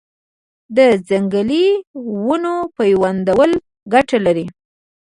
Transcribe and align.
د 0.77 0.79
ځنګلي 1.09 1.65
ونو 2.25 2.53
پیوندول 2.77 3.51
ګټه 3.93 4.17
لري؟ 4.25 4.45